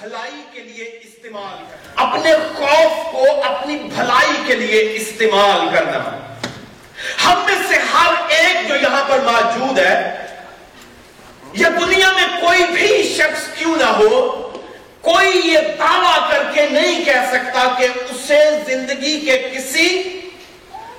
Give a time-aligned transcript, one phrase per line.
[0.00, 5.98] بھلائی کے لیے استعمال کرنا۔ اپنے خوف کو اپنی بھلائی کے لیے استعمال کرنا۔
[7.24, 10.26] ہم میں سے ہر ایک جو یہاں پر موجود ہے
[11.52, 14.20] یا دنیا میں کوئی بھی شخص کیوں نہ ہو،
[15.00, 19.88] کوئی یہ دعویٰ کر کے نہیں کہہ سکتا کہ اسے زندگی کے کسی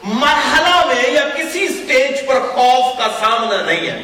[0.04, 4.02] مرحلہ میں یا کسی سٹیج پر خوف کا سامنا نہیں ہے۔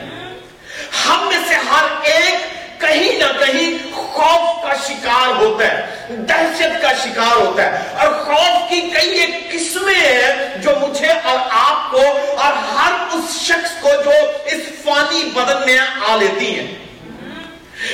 [1.05, 6.91] ہم میں سے ہر ایک کہیں نہ کہیں خوف کا شکار ہوتا ہے، دہشت کا
[7.03, 12.01] شکار ہوتا ہے۔ اور خوف کی کئی ایک قسمیں ہیں جو مجھے اور آپ کو
[12.37, 14.11] اور ہر اس شخص کو جو
[14.45, 15.79] اس فانی بدن میں
[16.09, 16.81] آ لیتی ہیں۔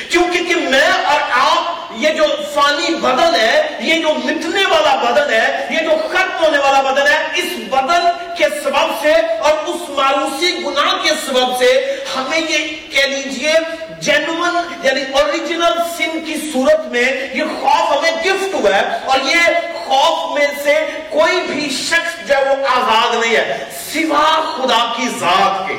[0.09, 2.23] کیونکہ کہ میں اور آپ، یہ جو
[2.53, 7.07] فانی بدن ہے، یہ جو مٹنے والا بدن ہے، یہ جو ختم ہونے والا بدن
[7.07, 12.67] ہے، اس بدن کے سبب سے اور اس ماروسی گناہ کے سبب سے ہمیں یہ
[12.91, 13.53] کہہ لیجیے
[14.01, 19.59] جینون یعنی اوریجنل سن کی صورت میں یہ خوف ہمیں گفٹ ہوا ہے اور یہ
[19.85, 20.75] خوف میں سے
[21.09, 25.75] کوئی بھی شخص جو وہ آزاد نہیں ہے، سوا خدا کی ذات کے۔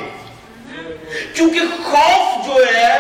[1.35, 2.97] کیونکہ خوف جو ہے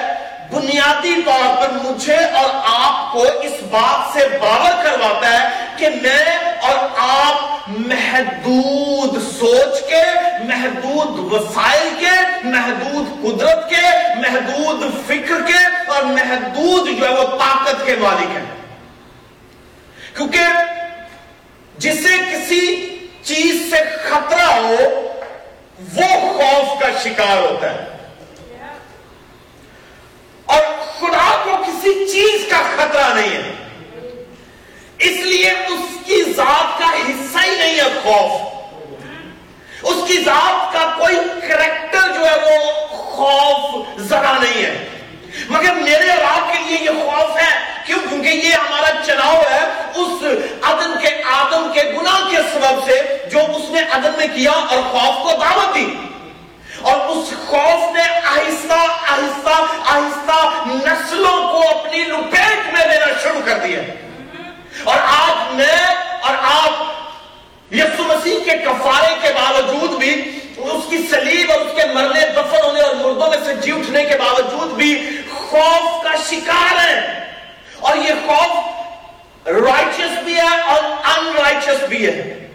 [0.50, 6.24] بنیادی طور پر مجھے اور آپ کو اس بات سے باور کرواتا ہے کہ میں
[6.60, 10.02] اور آپ محدود سوچ کے،
[10.44, 15.58] محدود وسائل کے، محدود قدرت کے، محدود فکر کے
[15.90, 18.44] اور محدود جو ہے وہ طاقت کے مالک ہیں۔
[20.16, 20.44] کیونکہ
[21.78, 22.62] جسے کسی
[23.22, 24.77] چیز سے خطرہ ہو،
[25.96, 27.84] وہ خوف کا شکار ہوتا ہے
[30.44, 30.62] اور
[31.00, 33.52] خدا کو کسی چیز کا خطرہ نہیں ہے۔
[34.98, 38.58] اس لیے اس کی ذات کا حصہ ہی نہیں ہے خوف۔
[39.82, 41.16] اس کی ذات کا کوئی
[41.48, 44.88] کریکٹر جو ہے وہ خوف ذرا نہیں ہے۔
[45.48, 49.64] مگر میرے اور آپ کے لیے یہ خوف ہے، کیوں؟ کیونکہ یہ ہمارا چناؤ ہے
[49.94, 50.23] اس
[50.62, 54.83] عدم کے آدم کے گناہ کے سبب سے جو اس نے عدم میں کیا اور
[54.83, 55.86] خوف کو دعوت دی۔
[56.83, 63.58] اور اس خوف نے آہستہ آہستہ آہستہ نسلوں کو اپنی لپیٹ میں لینا شروع کر
[63.58, 63.80] دیا۔
[64.84, 66.72] اور آج میں اور آپ
[67.74, 72.64] یسو مسیح کے کفارے کے باوجود بھی، اس کی سلیب اور اس کے مرنے دفن
[72.64, 77.24] ہونے اور مردوں میں سے جی اٹھنے کے باوجود بھی خوف کا شکار ہے
[77.78, 82.48] اور یہ خوف رائچس بھی ہے اور ان رائچس بھی ہے۔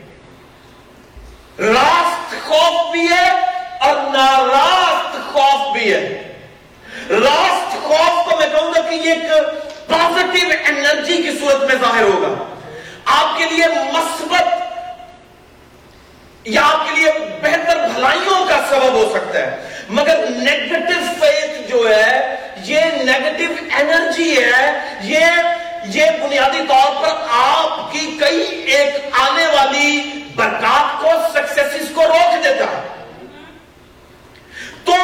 [1.60, 3.53] راست خوف بھی ہے
[3.84, 6.34] اور ناراست خوف بھی ہے
[7.10, 9.32] راست خوف کو میں کہوں گا کہ یہ ایک
[9.88, 12.44] پازیٹیو انرجی کی صورت میں ظاہر ہوگا
[13.06, 14.62] آپ کے لیے مثبت
[16.46, 17.12] یا آپ کے لیے
[17.42, 24.44] بہتر بھلائیوں کا سبب ہو سکتا ہے۔ مگر نیگیٹو فیتھ جو ہے، یہ نیگیٹو انرجی
[24.44, 25.26] ہے، یہ
[25.86, 28.42] یہ بنیادی طور پر آپ کی کئی
[28.74, 30.02] ایک آنے والی
[30.36, 32.93] برکات کو سکسیس کو روک دیتا ہے۔
[34.86, 34.96] تو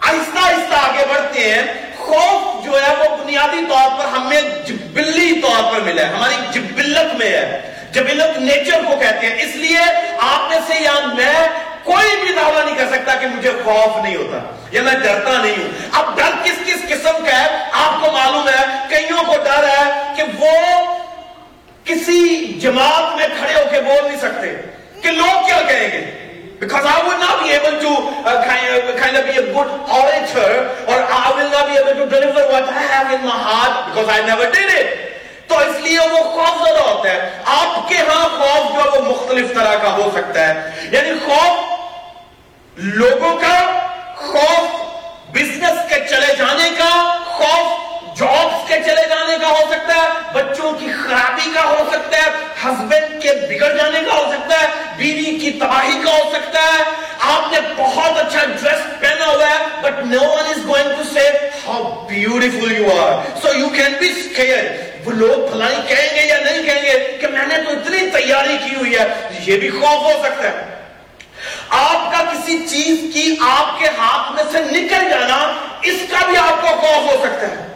[0.00, 1.62] آہستہ آہستہ آگے بڑھتے ہیں۔
[1.96, 7.14] خوف جو ہے وہ بنیادی طور پر ہمیں جبلی طور پر ملا ہے۔ ہماری جبلت
[7.14, 9.78] میں ہے۔ جبلت نیچر کو کہتے ہیں۔ اس لیے
[10.18, 11.48] آپ میں سے یا میں
[11.84, 14.38] کوئی بھی دعویٰ نہیں کر سکتا کہ مجھے خوف نہیں ہوتا
[14.70, 18.48] یا میں ڈرتا نہیں ہوں۔ اب ڈر کس کس قسم کا ہے؟ آپ کو معلوم
[18.48, 20.52] ہے، کئیوں کو ڈر ہے کہ وہ
[21.84, 24.54] کسی جماعت میں کھڑے ہو کے بول نہیں سکتے،
[25.00, 26.23] کہ لوگ کیا کہیں گے؟
[26.64, 27.90] Because I would not be able to
[28.24, 29.70] uh, kind, of, kind of be a good
[30.00, 30.52] orator
[30.88, 34.08] or I will not be able to deliver what I have in my heart because
[34.08, 34.88] I never did it.
[35.48, 37.18] تو اس لیے وہ خوف زیادہ ہوتا ہے.
[37.54, 40.52] آپ کے ہاں خوف جو وہ مختلف طرح کا ہو سکتا ہے.
[40.92, 41.54] یعنی خوف
[42.76, 43.56] لوگوں کا
[44.16, 44.64] خوف
[45.34, 46.90] بزنس کے چلے جانے کا
[47.36, 50.08] خوف جابس کے چلے جانے کا ہو سکتا ہے.
[50.32, 52.28] بچوں کی خرابی کا ہو سکتا ہے.
[52.64, 54.53] ہسبینڈ کے بگڑ جانے کا ہو سکتا ہے.
[57.54, 61.28] نے بہت اچھا ڈریس پہنا ہوا ہے but no one is going to say
[61.66, 63.12] how beautiful you are
[63.42, 64.72] so you can be scare
[65.04, 68.56] وہ لوگ بھلائی کہیں گے یا نہیں کہیں گے کہ میں نے تو اتنی تیاری
[68.64, 69.04] کی ہوئی ہے،
[69.46, 70.62] یہ بھی خوف ہو سکتا ہے.
[71.78, 75.36] آپ کا کسی چیز کی آپ کے ہاتھ میں سے نکل جانا،
[75.90, 77.66] اس کا بھی آپ کو خوف ہو سکتا ہے.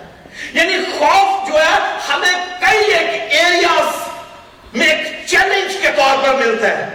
[0.52, 1.76] یعنی خوف جو ہے
[2.08, 4.06] ہمیں کئی ایک ایریاز
[4.72, 6.86] میں ایک چیلنج کے طور پر ملتا ہے.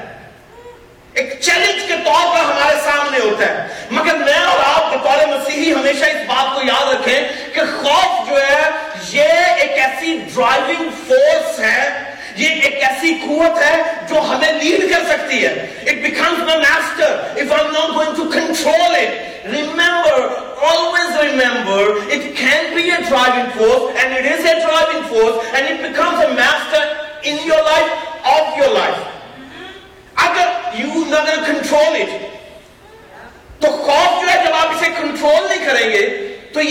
[1.16, 5.74] ایک چیلنج کے طور پر ہمارے سامنے ہوتا ہے۔ مگر میں اور آپ بطور مسیحی
[5.74, 8.70] ہمیشہ اس بات کو یاد رکھیں کہ خوف جو ہے،
[9.12, 15.06] یہ ایک ایسی ڈرائیونگ فورس ہے، یہ ایک ایسی قوت ہے جو ہمیں لیڈ کر
[15.10, 15.54] سکتی ہے۔
[15.88, 21.80] It becomes my master if I am not going to control it remember always remember
[22.16, 26.22] it can be a driving force and it is a driving force and it becomes
[26.26, 26.53] a master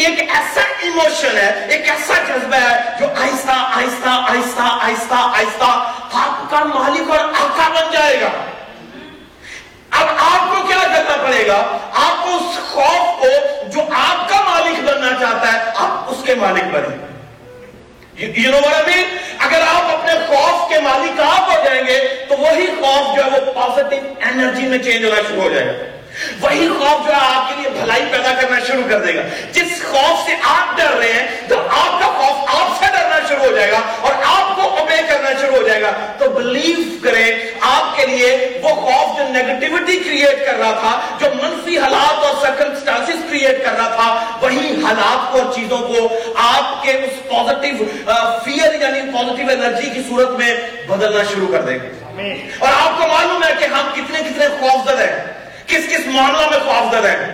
[0.02, 5.92] یہ ایک ایسا emotion ہے، ایک ایسا جذبہ ہے جو آہستہ آہستہ آہستہ آہستہ آہستہ
[6.12, 8.30] آپ کا مالک اور آقا بن جائے گا۔
[9.90, 13.26] اب آپ کو کیا کرنا پڑے گا؟ آپ کو اس خوف کو
[13.66, 17.12] جو آپ کا مالک بننا چاہتا ہے، آپ اس کے مالک بنیں۔
[19.38, 23.30] اگر آپ اپنے خوف کے مالک آپ ہو جائیں گے، تو وہی خوف جو ہے
[23.30, 25.91] وہ پازیٹو انرجی میں چینج ہونا شروع ہو جائے گا۔
[26.40, 29.22] وہی خوف جو ہے آپ کے لیے بھلائی پیدا کرنا شروع کر دے گا۔
[29.52, 33.44] جس خوف سے آپ ڈر رہے ہیں تو آپ کا خوف آپ سے ڈرنا شروع
[33.44, 37.26] ہو جائے گا اور آپ کو اوبے کرنا شروع ہو جائے گا۔ تو بلیو کریں
[37.60, 42.34] آپ کے لیے وہ خوف جو نیگیٹیوٹی کریٹ کر رہا تھا جو منفی حالات اور
[42.42, 47.84] سرکمسٹانسز کریٹ کر رہا تھا وہی حالات اور چیزوں کو آپ کے اس پوزیٹیو
[48.44, 50.54] فیئر یعنی پوزیٹیو انرجی کی صورت میں
[50.88, 51.88] بدلنا شروع کر دے گا
[52.58, 55.24] اور آپ کو معلوم ہے کہ ہم کتنے کتنے خوف زد ہیں۔
[55.72, 57.30] کس کس معاملہ میں خوف زدہ ہے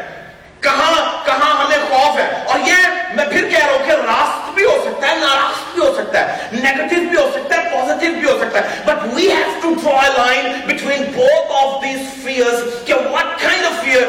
[0.61, 0.93] کہاں
[1.25, 2.87] کہاں ہمیں خوف ہے؟ اور یہ
[3.17, 6.21] میں پھر کہہ رہا ہوں کہ راست بھی ہو سکتا ہے ناراست بھی ہو سکتا
[6.21, 9.75] ہے نیگٹیو بھی ہو سکتا ہے پوزیٹیو بھی ہو سکتا ہے but we have to
[9.83, 14.03] draw line between both of these fears کہ what kind of fear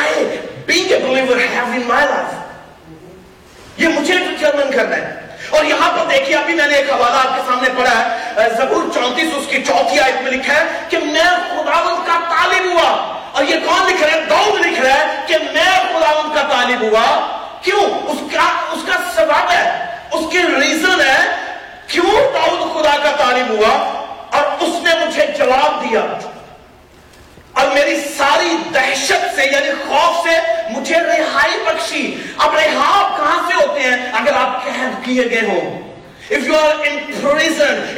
[0.00, 0.24] I
[0.66, 5.18] being a believer have in my life یہ مجھے ڈٹرمن کرنا ہے؟
[5.50, 8.82] اور یہاں پر دیکھیے، ابھی میں نے ایک حوالہ آپ کے سامنے پڑھا ہے زبور
[8.94, 12.90] چونتیس اس کی چوتھی آیت میں لکھا ہے کہ میں خداوند کا طالب ہوا۔
[13.32, 16.42] اور یہ کون لکھ رہا ہے داؤد لکھ رہا ہے کہ میں خدا ان کا
[16.50, 21.26] طالب ہوا۔ کیوں؟ اس کا اس کا سبب ہے اس کی ریزن ہے
[21.86, 24.00] کیوں داؤد خدا کا طالب ہوا
[24.32, 26.00] اور اس نے مجھے جواب دیا۔
[27.52, 30.38] اور میری ساری دہشت سے یعنی خوف سے
[30.70, 35.80] مجھے رہائی بخشی۔ اب رہا کہاں سے ہوتے ہیں؟ اگر آپ قید کیے گئے ہو
[36.30, 37.89] if you are in prison,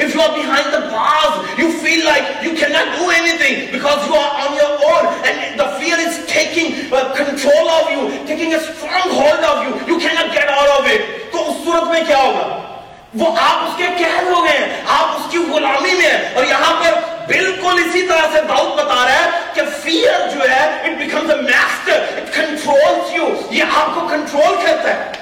[13.15, 16.95] وہ آپ اس کے قید ہو گئے، آپ اس کی غلامی میں اور یہاں پر
[17.27, 21.37] بالکل اسی طرح سے داؤد بتا رہا ہے کہ فیئر جو ہے it becomes a
[21.37, 25.13] master it controls you یہ آپ کو کنٹرول کرتا ہے۔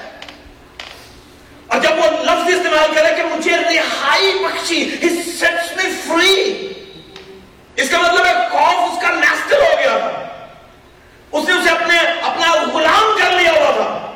[1.67, 6.67] اور جب وہ لفظ استعمال کرے کہ مجھے رہائی بخشی ہی سیٹس می فری
[7.75, 10.27] اس کا مطلب ہے خوف اس کا ماسٹر ہو گیا تھا۔
[11.31, 14.11] اس نے اسے اپنے، اپنا غلام کر لیا ہوا تھا۔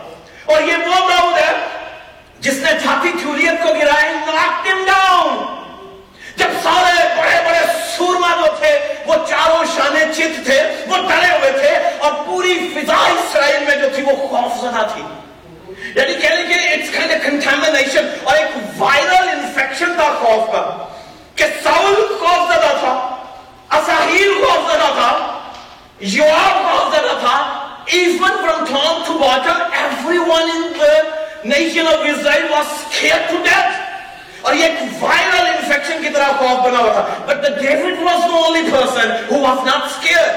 [0.46, 1.54] اور یہ وہ داؤد ہے
[2.46, 4.06] جس نے جھاتی جولیت کو گرایا
[6.38, 7.60] جب سارے بڑے بڑے
[7.96, 8.72] سورما جو تھے،
[9.06, 13.90] وہ چاروں شانے چت تھے، وہ ڈرے ہوئے تھے، اور پوری فضا اسرائیل میں جو
[13.96, 15.04] تھی، وہ خوف زدہ تھی۔
[15.96, 20.64] یعنی کہنے کہ اٹس کائنڈ آف کنٹامنیشن اور ایک وائرل انفیکشن تھا خوف کا،
[21.36, 22.94] کہ ساؤل خوف زدہ تھا،
[23.80, 25.12] اساہیل خوف زدہ تھا
[26.14, 27.38] یواب خوف زدہ تھا
[27.86, 29.62] even from top to bottom
[30.18, 30.72] everyone in
[31.50, 33.84] nation of Israel was scared to death
[34.42, 38.26] اور یہ ایک وائرل انفیکشن کی طرح خوف بنا ہوا تھا۔ But the David was
[38.32, 40.28] no only person who was not scare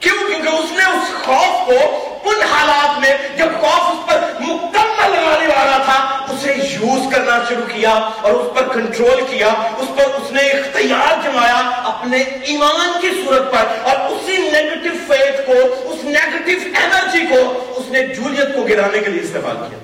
[0.00, 5.10] کیوں؟ کیونکہ اس نے اس خوف کو ان حالات میں جب خوف اس پر مکمل
[5.10, 5.98] لگانے والا تھا،
[6.32, 11.20] اسے یوز کرنا شروع کیا اور اس پر کنٹرول کیا، اس پر اس نے اختیار
[11.24, 11.60] جمایا
[11.92, 12.22] اپنے
[12.52, 15.60] ایمان کی صورت پر اور اسی نیگیٹو فیت کو،
[15.90, 17.40] اس نیگیٹو انرجی کو
[17.76, 19.78] اس نے جولیت کو گرانے کے لیے استعمال کیا۔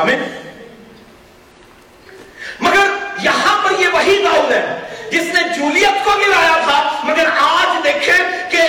[0.00, 0.22] آمین.
[2.60, 2.88] مگر
[3.22, 4.64] یہاں پر یہ وہی داؤد ہے
[5.10, 8.62] جس نے جولیت کو ملایا تھا، مگر آج دیکھیں کہ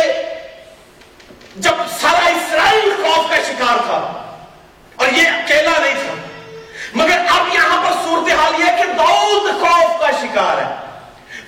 [1.66, 4.00] جب سارا اسرائیل خوف کا شکار تھا
[4.96, 6.14] اور یہ اکیلا نہیں تھا،
[6.96, 10.70] مگر اب یہاں پر صورتحال یہ ہے کہ داؤد خوف کا شکار ہے،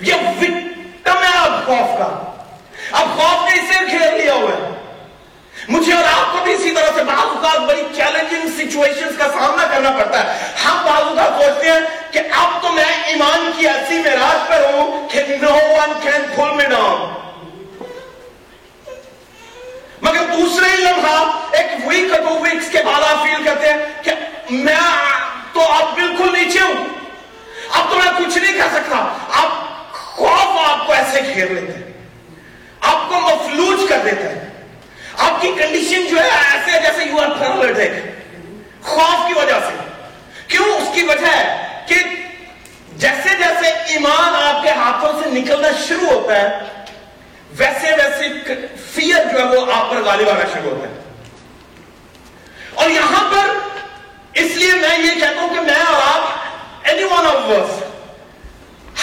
[0.08, 2.10] یہ وکٹم ہے اب خوف کا۔
[3.00, 3.67] اب خوف نے اس
[6.48, 10.78] بھی اسی طرح سے بعض اوقات بڑی چیلنجنگ سچویشنز کا سامنا کرنا پڑتا ہے۔ ہم
[10.86, 11.80] بعض اوقات سوچتے ہیں
[12.12, 16.56] کہ اب تو میں ایمان کی ایسی معراج پر ہوں کہ no one can pull
[16.56, 17.14] me down
[20.02, 24.12] مگر دوسرے ہی لمحہ ایک ویک ٹو ویکس کے بعد آپ فیل کرتے ہیں کہ
[24.50, 24.80] میں
[25.54, 26.86] تو اب بالکل نیچے ہوں۔
[27.72, 29.50] اب تو میں کچھ نہیں کہہ سکتا۔ اب
[29.94, 31.94] خوف آپ کو ایسے گھیر لیتے ہیں۔
[32.82, 34.47] آپ کو مفلوج کر دیتے ہیں۔
[35.18, 38.16] آپ کی کنڈیشن جو ہے ایسے جیسے یو آر پیرالڈ ہے۔
[38.84, 39.78] خوف کی وجہ سے۔
[40.48, 41.96] کیوں؟ اس کی وجہ ہے کہ
[42.96, 46.60] جیسے جیسے ایمان آپ کے ہاتھوں سے نکلنا شروع ہوتا ہے،
[47.58, 48.28] ویسے ویسے
[48.94, 50.94] فیئر جو ہے وہ آپ پر غالب آنا شروع ہوتا ہے۔
[52.74, 53.54] اور یہاں پر
[54.34, 56.30] اس لیے میں یہ کہتا ہوں کہ میں اور آپ
[56.84, 57.84] اینی ون آف ورس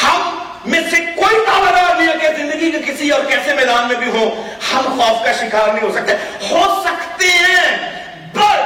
[0.03, 3.97] ہم میں سے کوئی دعویدار نہیں ہے کہ زندگی کے کسی اور کیسے میدان میں
[3.97, 4.43] بھی ہو۔
[4.73, 6.13] ہم خوف کا شکار نہیں ہو سکتے۔
[6.51, 7.77] ہو سکتے ہیں،
[8.33, 8.61] پر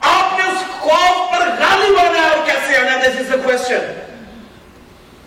[0.00, 3.38] آپ نے اس خوف پر غالب آنا ہے اور کیسے آنا ہے؟ This is a
[3.44, 3.92] question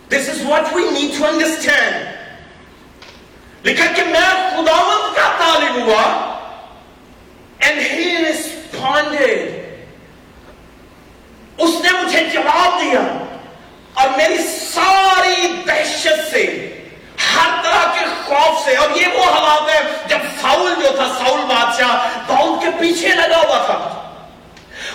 [0.10, 2.08] this is what we need to understand
[3.68, 6.04] لکھا کہ میں خداوند کا طالب ہوا
[7.60, 9.60] اینڈ ہی ریسپونڈیڈ
[11.58, 13.31] اس نے مجھے جواب دیا۔
[14.02, 14.38] اور میری
[14.74, 16.44] ساری دہشت سے،
[17.24, 21.42] ہر طرح کے خوف سے، اور یہ وہ حالات ہے جب ساؤل جو تھا، ساؤل
[21.48, 23.78] بادشاہ، داؤد کے پیچھے لگا ہوا تھا،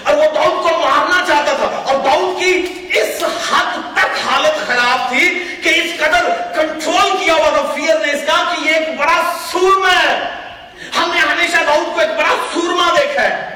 [0.04, 2.52] اور وہ داؤد کو مارنا چاہتا تھا، اور داؤد کی
[3.00, 5.28] اس حد تک حالت خراب تھی
[5.62, 9.20] کہ اس قدر کنٹرول کیا ہوا تھا فیئر نے اس کا کہ یہ ایک بڑا
[9.50, 10.16] سورما ہے۔
[10.96, 13.55] ہم نے ہمیشہ داؤد کو ایک بڑا سورما دیکھا ہے۔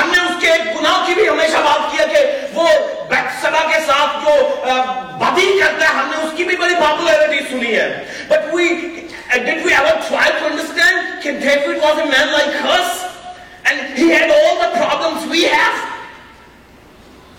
[0.00, 2.68] ہم نے اس کے ایک گناہ کی بھی ہمیشہ بات کیا کہ وہ
[3.08, 4.64] بیکسبا کے ساتھ جو
[5.18, 8.96] بدی کرتا ہے، ہم نے اس کی بھی بڑی پاپولیرٹی سنی ہے۔ But we
[9.30, 12.88] did we ever try to understand کہ David was a man like us
[13.64, 15.76] and he had all the problems we have?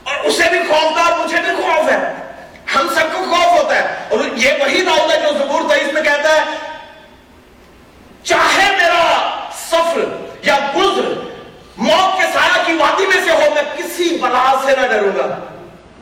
[0.04, 2.14] اور اسے بھی خوف تھا اور مجھے بھی خوف ہے۔
[2.76, 6.02] ہم سب کو خوف ہوتا ہے۔ اور یہ وہی داؤد ہے جو زبور تیئیس میں
[6.02, 6.42] کہتا ہے،
[8.24, 9.30] چاہے میرا
[9.70, 10.04] سفر
[10.44, 11.14] یا گزر
[11.78, 13.06] موت کے سایہ کی وادی
[13.62, 15.40] میں کسی بلا سے نہ ڈروں گا۔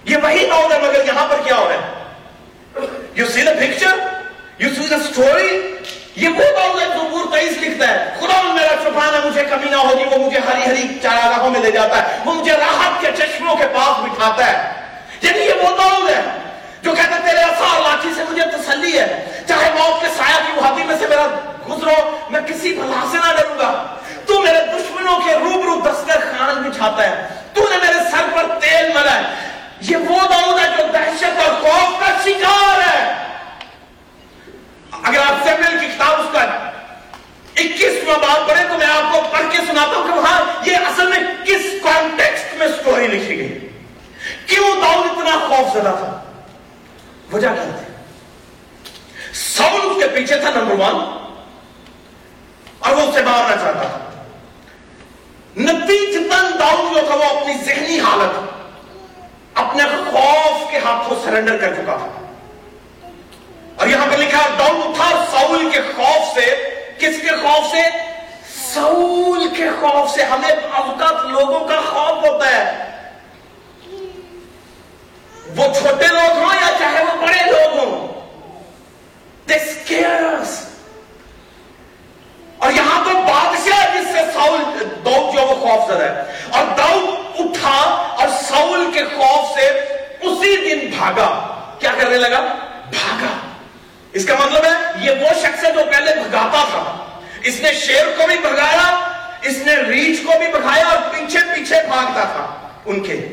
[0.05, 1.99] یہ وہی داؤد ہے مگر یہاں پر کیا ہو رہا ہے؟
[3.13, 3.97] You see the picture
[4.59, 5.75] you see the story
[6.15, 9.75] یہ وہ داؤد ہے جو پور تیئیس لکھتا ہے۔ خدا میرا چھپانا مجھے کمی نہ
[9.75, 13.07] ہوگی، وہ مجھے ہری ہری چارا چاراگاہوں میں لے جاتا ہے۔ وہ مجھے راحت کے
[13.17, 14.73] چشموں کے پاس بٹھاتا ہے۔
[15.21, 16.21] یعنی یہ وہ داؤد ہے
[16.81, 20.59] جو کہتا ہے، تیرے اثار لاٹھی سے مجھے تسلی ہے۔ چاہے موت کے سایہ کی
[20.59, 21.27] وادی میں سے میرا
[21.69, 26.69] گزرو، میں کسی بلا سے نہ ڈروں گا۔ تو میرے دشمنوں کے روبرو دستر خان
[26.69, 29.49] بچھاتا ہے۔ تو نے میرے سر پر تیل ملا ہے۔
[29.81, 33.13] یہ وہ داؤد ہے جو دہشت اور خوف کا شکار ہے۔
[35.03, 36.41] اگر آپ سیمل کی کتاب اس کا
[37.55, 41.07] اکیسواں بات پڑھے تو میں آپ کو پڑھ کے سناتا ہوں کہ وہاں یہ اصل
[41.07, 43.69] میں کس کانٹیکسٹ میں سٹوری لکھی گئی۔
[44.45, 46.23] کیوں داؤد اتنا خوف زدہ تھا؟
[47.31, 47.93] وجہ کیا تھی
[49.33, 50.95] ساؤل اس کے پیچھے تھا، نمبر ون
[52.79, 54.08] اور وہ اسے مارنا چاہتا تھا۔
[55.57, 58.39] نتیجتاً داؤد جو تھا وہ اپنی ذہنی حالت
[59.53, 62.31] اپنے خوف کے ہاتھوں سرنڈر کر چکا تھا۔
[63.75, 66.55] اور یہاں پہ لکھا داؤد اٹھا ساؤل کے خوف سے،
[66.99, 67.81] کس کے خوف سے؟
[68.73, 72.89] ساؤل کے خوف سے۔ ہمیں اوقات لوگوں کا خوف ہوتا ہے۔
[75.57, 78.09] وہ چھوٹے لوگ ہوں یا چاہے وہ بڑے لوگ ہوں؟
[79.51, 80.53] They scare us
[82.57, 83.28] اور یہاں تو
[84.39, 84.59] ساؤل
[85.05, 89.67] داؤد جو وہ خوف زدہ ہے۔ اور داؤد اٹھا اور ساؤل کے خوف سے
[90.21, 92.39] اسی دن بھاگا۔ کیا کرنے لگا؟
[92.89, 93.37] بھاگا۔
[94.13, 97.09] اس کا مطلب ہے یہ وہ شخص ہے جو پہلے بھگاتا تھا۔
[97.43, 99.07] اس نے شیر کو بھی بھگایا،
[99.41, 103.27] اس نے ریچھ کو بھی بھگایا اور پیچھے پیچھے بھاگتا تھا ان کے۔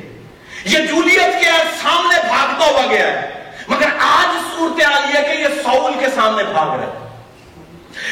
[0.65, 1.51] یہ جولیت کے
[1.83, 6.79] سامنے بھاگتا ہوا گیا ہے۔ مگر آج صورتحال یہ کہ یہ ساؤل کے سامنے بھاگ
[6.79, 7.06] رہے ہیں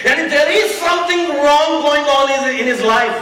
[0.05, 2.27] یعنی there is something wrong going on
[2.61, 3.19] in his life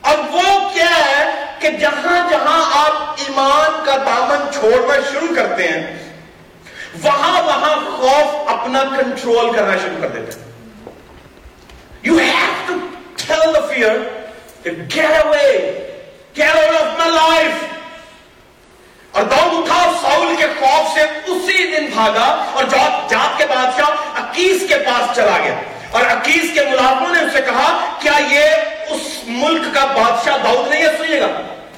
[0.00, 1.22] اور وہ کیا ہے
[1.60, 5.82] کہ جہاں جہاں آپ ایمان کا دامن چھوڑنا شروع کرتے ہیں،
[7.02, 10.44] وہاں وہاں خوف اپنا کنٹرول کرنا شروع کر دیتے ہیں۔
[12.06, 12.74] You have to
[13.26, 13.94] tell the fear
[14.64, 15.52] to get away
[16.34, 17.58] get out of my life
[19.16, 22.64] اور داؤد اٹھا ساؤل کے خوف سے اسی دن بھاگا اور
[23.08, 25.54] جات کے بادشاہ اکیس کے پاس چلا گیا۔
[25.90, 28.40] اور اکیس کے ملازموں نے اسے کہا، کیا یہ
[28.88, 31.26] اس ملک کا بادشاہ داؤد نہیں ہے؟ سنیے گا۔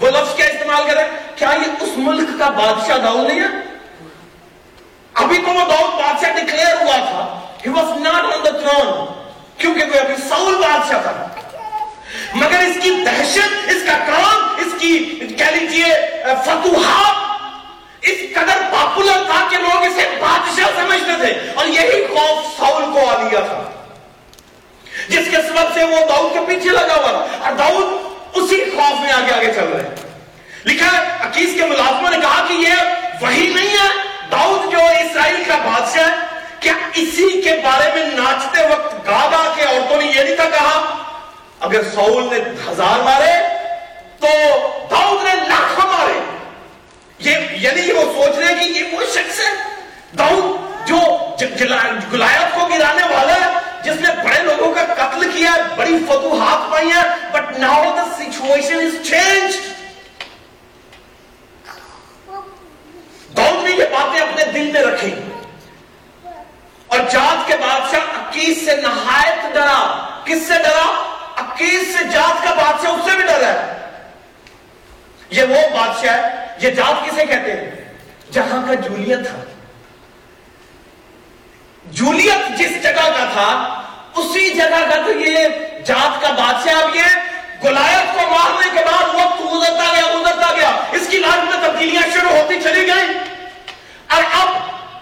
[0.01, 1.03] وہ لفظ کیا استعمال کرے
[1.37, 3.47] کیا یہ اس ملک کا بادشاہ داؤد نہیں ہے؟
[5.15, 9.07] ابھی تو وہ داؤد بادشاہ ڈکلیئر ہوا تھا۔ He was not on the throne
[9.59, 11.29] کیونکہ وہ ابھی ساؤل بادشاہ تھا۔
[12.35, 14.99] مگر اس کی دہشت، اس کا کام، اس کی
[15.39, 15.95] کہہ لیجیے،
[16.45, 17.28] فتوحات
[18.89, 23.41] پاپولر تھا کہ لوگ اسے بادشاہ سمجھتے تھے اور یہی خوف ساؤل کو آ لیا
[23.41, 23.71] تھا۔
[25.09, 29.01] جس کے سبب سے وہ داؤد کے پیچھے لگا ہوا تھا۔ اور داؤد اسی خوف
[29.01, 29.95] میں آگے آگے چل رہے
[30.65, 32.75] لکھا ہے اکیس کے ملازموں نے کہا کہ یہ
[33.21, 33.89] وہی نہیں ہے۔
[34.31, 36.15] داؤد جو اسرائیل کا بادشاہ ہے،
[36.61, 40.45] کیا اسی کے بارے میں ناچتے وقت گا گا کے عورتوں نے یہ نہیں تھا
[40.45, 40.97] کہا؟
[41.61, 43.33] اگر ساؤل نے ہزار مارے،
[44.21, 44.59] تو
[44.91, 46.38] داؤد نے لاکھوں مارے۔
[47.19, 49.75] یہ یعنی وہ سوچ رہے کہ یہ وہ شخص ہے،
[50.19, 50.99] داؤد، جو
[52.13, 56.73] گلایت کو گرانے والا ہے، جس نے بڑے لوگوں کا قتل کیا ہے، بڑی فتوحات
[56.73, 59.61] پائی ہیں but now the situation is changed.
[63.37, 65.15] Dawood نے یہ باتیں اپنے دل میں رکھی۔
[66.87, 72.55] اور جات کے بادشاہ اکیس سے نہایت ڈرا۔ کس سے ڈرا؟ اکیس سے جات کا
[72.55, 73.79] بادشاہ، اس سے بھی ڈر ہے۔
[75.31, 77.71] یہ وہ بادشاہ ہے یہ جات کسے کہتے ہیں؟
[78.33, 79.39] جہاں کا جولیت تھا۔
[81.85, 83.83] جولیت جس جگہ کا تھا،
[84.17, 85.39] اسی جگہ کا تو یہ
[85.85, 87.03] جات کا بادشاہ اب یہ
[87.65, 92.03] گلایت کو مارنے کے بعد وقت گزرتا گیا گزرتا گیا۔ اس کی لاج میں تبدیلیاں
[92.13, 93.19] شروع ہوتی چلی گئی
[94.09, 94.49] اور اب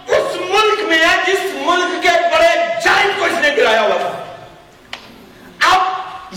[0.07, 4.25] اس ملک میں ہے جس ملک کے بڑے جائن کو اس نے گرایا ہوا تھا۔
[5.71, 5.81] اب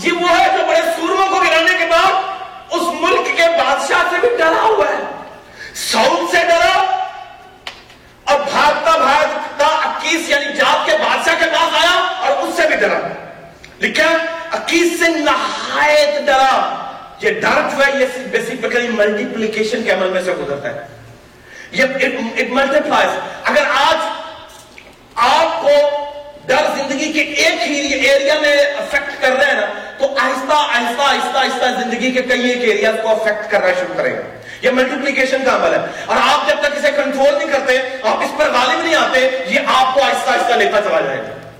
[0.04, 2.12] یہ وہ ہے جو بڑے سورموں کو گرانے کے بعد
[2.70, 3.42] اس ملک کے
[3.90, 6.74] بادشاہ سے بھی ڈرا ہوا ہے ساؤتھ سے ڈرا
[8.26, 12.76] اور بھاگتا بھاگتا اکیس یعنی جات کے بادشاہ کے پاس آیا اور اس سے بھی
[12.76, 12.98] ڈرا
[13.80, 14.08] لکھا
[14.52, 16.54] اکیس سے نہایت ڈرا
[17.20, 20.86] یہ ڈر جو ہے یہ بیسیکلی ملٹیپلیکیشن کے عمل میں سے گزرتا ہے
[21.72, 24.08] یہ ملٹیپلائز اگر آج
[25.24, 25.74] آپ کو
[26.50, 29.66] ڈر زندگی کے ایک ہی ایریا میں افیکٹ کر رہے ہیں نا،
[29.98, 34.12] تو آہستہ آہستہ آہستہ آہستہ زندگی کے کئی ایک ایریا کو افیکٹ کرنا شروع کرے
[34.12, 34.20] گا
[34.62, 38.30] یہ ملٹیپلیکیشن کا عمل ہے۔ اور آپ جب تک اسے کنٹرول نہیں کرتے، آپ اس
[38.36, 41.50] پر غالب نہیں آتے، یہ آپ کو آہستہ آہستہ لیتا چلا جائے گا۔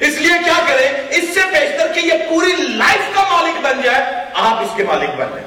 [0.00, 4.04] اس لیے کیا کریں، اس سے بہتر کہ یہ پوری لائف کا مالک بن جائے،
[4.34, 5.46] آپ اس کے مالک بن جائیں۔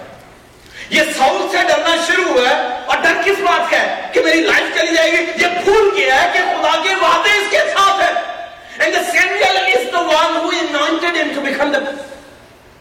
[0.89, 4.41] یہ ساؤتھ سے ڈرنا شروع ہوا ہے، اور ڈر کس بات کا ہے؟ کہ میری
[4.41, 8.01] لائف چلی جائے گی۔ یہ بھول گیا ہے کہ خدا کے وعدے اس کے ساتھ
[8.01, 8.26] ہے
[8.79, 11.81] And the Samuel is the one who anointed him to become the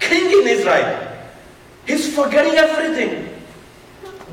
[0.01, 0.91] king in Israel.
[1.87, 3.15] He's forgetting everything.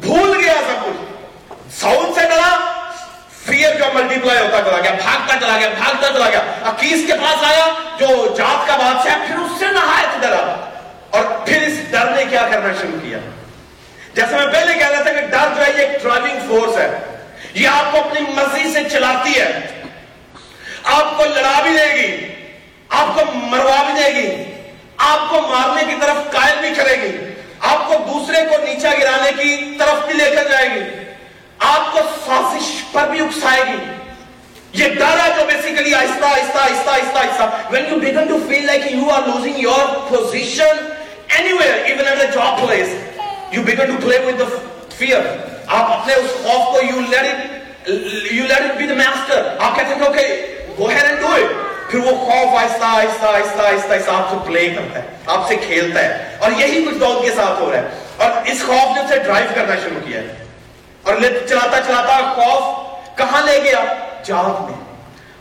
[0.02, 2.50] بھول گیا سب کچھ ساؤتھ سے ڈرا
[3.44, 6.42] فیئر جو ملٹیپلائی ہوتا چلا گیا بھاگتا چلا گیا بھاگتا چلا گیا
[6.72, 7.68] اکیس کے پاس آیا
[8.00, 10.44] جو جات کا بادشاہ پھر اس سے نہایت ڈرا
[11.10, 13.20] اور پھر اس ڈر نے کیا کرنا شروع کیا
[14.14, 16.90] جیسے میں پہلے کہہ رہا تھا کہ ڈر جو ہے یہ ایک ڈرائیونگ فورس ہے
[17.54, 19.50] یہ آپ کو اپنی مرضی سے چلاتی ہے
[20.84, 22.08] آپ کو لڑا بھی دے گی،
[22.90, 24.28] آپ کو مروا بھی دے گی،
[24.98, 27.12] آپ کو مارنے کی طرف قائل بھی کرے گی،
[27.60, 30.82] آپ کو دوسرے کو نیچا گرانے کی طرف بھی لے کر جائے گی،
[31.60, 33.78] آپ کو سازش پر بھی اکسائے گی۔
[34.82, 38.64] یہ ڈر ہے جو بیسیکلی آہستہ آہستہ آہستہ آہستہ آہستہ۔ When you begin to feel
[38.70, 40.80] like you are losing your position
[41.40, 42.96] anywhere even at a job place
[43.52, 44.48] you begin to play with the
[45.00, 45.22] fear.
[45.68, 47.40] آپ اپنے اس خوف کو you let it
[48.38, 50.26] you let it be the master آپ کہتے ہیں کہ
[50.80, 51.52] okay go ahead and do it.
[51.90, 55.56] پھر وہ خوف آہستہ آہستہ آہستہ آہستہ آہستہ آپ سے پلے کرتا ہے، آپ سے
[55.56, 59.02] کھیلتا ہے۔ اور یہی کچھ دور کے ساتھ ہو رہا ہے۔ اور اس خوف نے
[59.02, 60.46] اسے ڈرائیو کرنا شروع کیا ہے۔
[61.04, 61.16] اور
[61.50, 62.64] چلاتا چلاتا خوف
[63.18, 63.84] کہاں لے گیا؟
[64.24, 64.94] جات میں۔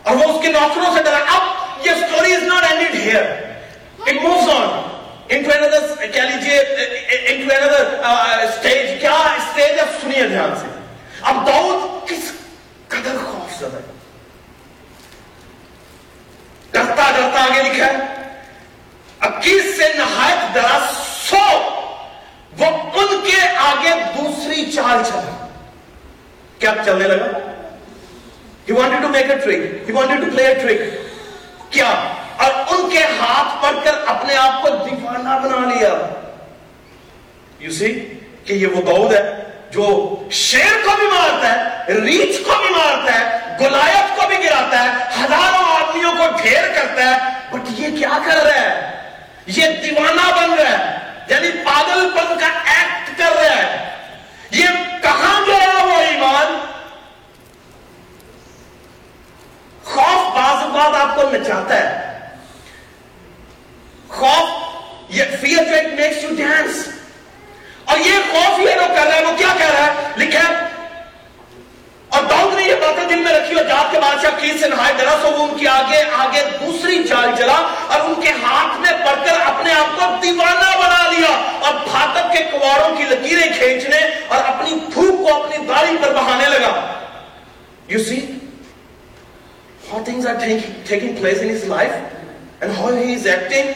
[0.03, 1.41] اور وہ اس کے نوکروں سے ڈرا۔ اب
[1.85, 3.23] یہ story is not ended here
[4.07, 4.97] it moves on
[5.29, 6.59] into another کہہ لیجیے
[7.27, 10.67] انٹو انادر سٹیج کیا سٹیج اب سنیے دھیان سے۔
[11.21, 12.31] اب داؤد کس
[12.87, 14.02] قدر خوف زدہ ہے۔
[16.73, 17.97] ڈرتا ڈرتا آگے لکھا ہے،
[19.29, 20.77] اکیس سے نہایت ڈرا
[21.29, 21.45] سو،
[22.59, 25.47] وہ ان کے آگے دوسری چال چلا
[26.59, 27.31] کیا چلنے لگا
[28.67, 29.63] He wanted to make a trick.
[29.85, 30.81] He wanted to play a trick.
[31.69, 31.87] کیا
[32.43, 35.89] اور ان کے ہاتھ پڑھ کر اپنے آپ کو دیوانہ بنا لیا
[37.59, 37.91] یو سی
[38.45, 39.23] کہ یہ وہ دعود ہے
[39.71, 39.85] جو
[40.41, 44.89] شیر کو بھی مارتا ہے ریچ کو بھی مارتا ہے گلایت کو بھی گراتا ہے،
[45.21, 47.17] ہزاروں آدمیوں کو ڈھیر کرتا ہے
[47.51, 48.91] بٹ یہ کیا کر رہا ہے؟
[49.45, 53.89] یہ دیوانہ بن رہا ہے یعنی پاگل پن کا ایکٹ کر رہا ہے۔
[54.51, 54.65] یہ
[55.01, 56.59] کہاں گیا وہ ایمان؟
[59.83, 62.19] خوف بعض اوقات آپ کو نچاتا ہے۔
[64.09, 64.49] خوف،
[65.09, 66.87] یہ فیئر جو میکس یو ڈانس
[67.85, 70.82] اور یہ خوف یہ جو کر رہا ہے، وہ کیا کہہ رہا ہے؟ لکھا ہے
[72.13, 74.93] اور داؤد نے یہ باتیں دل میں رکھی اور جات کے بادشاہ کیس سے نہائے
[74.97, 77.55] ڈرا سو وہ ان کے آگے آگے دوسری چال چلا
[77.87, 82.31] اور ان کے ہاتھ میں پڑ کر اپنے آپ کو دیوانہ بنا لیا اور پھاٹک
[82.33, 86.73] کے کواڑوں کی لکیریں کھینچنے اور اپنی تھوک کو اپنی داڑھی پر بہانے لگا۔
[87.87, 88.21] You see
[89.87, 91.95] how things are taking, taking place in his life
[92.61, 93.67] and how he is acting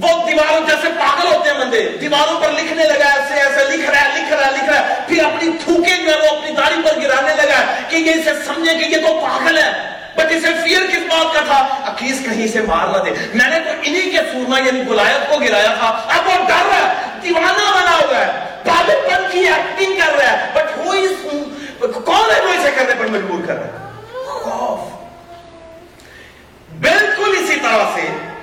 [0.00, 4.04] وہ دیواروں جیسے پاگل ہوتے ہیں بندے، دیواروں پر لکھنے لگا ایسے ایسے لکھ رہا
[4.04, 6.82] ہے، لکھ رہا ہے، لکھ رہا ہے۔ پھر اپنی تھوکے جو ہے وہ اپنی داڑھی
[6.84, 9.72] پر گرانے لگا ہے کہ یہ اسے سمجھے کہ یہ تو پاگل ہے۔
[10.16, 13.60] بٹ اسے فیئر کس بات کا تھا؟ اکیس کہیں سے مار نہ دے۔ میں نے
[13.60, 17.80] تو انہی کے سورما یعنی گلایت کو گرایا تھا۔ اب وہ ڈر رہا ہے، دیوانہ
[17.80, 18.32] بنا ہوا ہے۔
[18.64, 20.92] پاگل پن کی ایکٹنگ کر رہا ہے۔ بٹ ہو
[22.00, 23.88] کون ہے جو اسے کرنے پر مجبور کر رہا ہے؟
[24.26, 24.92] خوف
[26.80, 28.33] بالکل اسی طرح سے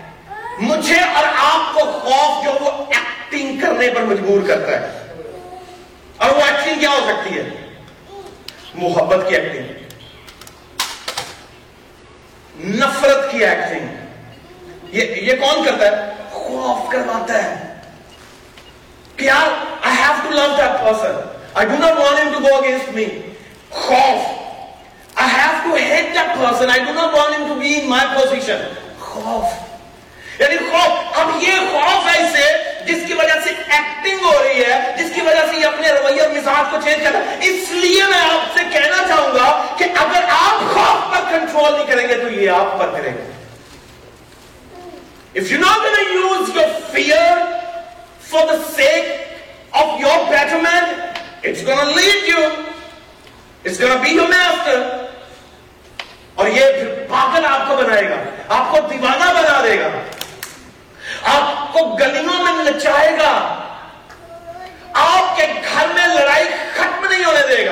[0.60, 5.14] مجھے اور آپ کو خوف جو وہ ایکٹنگ کرنے پر مجبور کرتا ہے۔
[6.18, 7.50] اور وہ ایکٹنگ کیا ہو سکتی ہے؟
[8.74, 9.68] محبت کی ایکٹنگ
[12.66, 13.88] نفرت کی ایکٹنگ
[14.92, 17.74] یہ یہ کون کرتا ہے؟ خوف کرواتا ہے۔
[19.16, 19.48] کہ یار
[19.82, 21.20] I have to love that person
[21.54, 23.06] I do not want him to go against me
[23.70, 24.28] خوف۔
[25.16, 28.08] I have to hate that person I do not want him to be in my
[28.14, 28.62] position
[29.00, 29.71] خوف۔
[30.42, 32.46] یعنی خوف اب یہ خوف ہے اسے
[32.86, 36.22] جس کی وجہ سے ایکٹنگ ہو رہی ہے جس کی وجہ سے یہ اپنے رویہ
[36.22, 39.92] اور مزاج کو چینج کرتا ہے اس لیے میں آپ سے کہنا چاہوں گا کہ
[40.00, 43.30] اگر آپ خوف پر کنٹرول نہیں کریں گے تو یہ آپ پر کریں گے
[45.34, 47.28] If you're not going to use your fear
[48.22, 49.12] for the sake
[49.74, 52.66] of your betterment, it's going to lead you.
[53.64, 54.80] It's going to be your master.
[56.36, 58.16] اور یہ پھر پاگل آپ کو بنائے گا
[58.50, 59.90] آپ کو دیوانہ بنا دے گا
[61.24, 63.58] آپ کو گلیوں میں نچائے گا۔
[64.94, 67.72] آپ کے گھر میں لڑائی ختم نہیں ہونے دے گا۔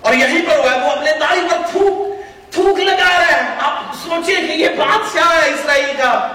[0.00, 2.14] اور یہیں پر ہوا ہے، وہ اپنے داڑھی پر تھوک
[2.52, 6.28] تھوک لگا رہا ہے آپ سوچیں کہ یہ بادشاہ ہے اسرائیل کا۔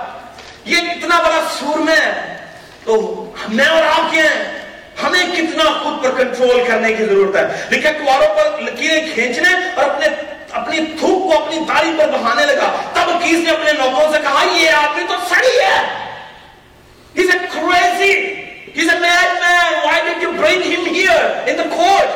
[0.66, 1.98] یہ اتنا بڑا سور میں
[2.84, 4.60] تو میں اور آپ کے ہیں۔
[5.04, 9.90] ہمیں کتنا خود پر کنٹرول کرنے کی ضرورت ہے۔ لیکن کواروں پر لکیریں کھینچنے اور
[9.90, 10.08] اپنے،
[10.52, 14.46] اپنی تھوک کو اپنی داڑھی پر بہانے لگا۔ تب کیس نے اپنے نوکروں سے کہا
[14.52, 16.00] یہ آدمی تو سڑی ہے
[17.20, 18.14] He's a crazy
[18.74, 19.72] He's a madman.
[19.84, 22.12] Why did you bring him here in the court?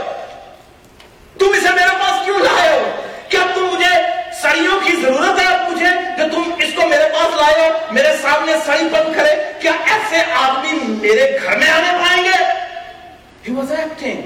[1.39, 2.83] تم اسے میرے پاس کیوں لائے ہو
[3.29, 3.93] کیا تم مجھے
[4.41, 8.53] سڑیوں کی ضرورت ہے مجھے کہ تم اس کو میرے پاس لائے ہو میرے سامنے
[8.65, 12.37] سڑی بند کرے کیا ایسے آدمی میرے گھر میں آنے پائیں گے
[13.45, 14.21] He was acting.